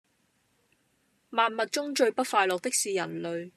[1.29, 3.49] 萬物中最不快樂的是人類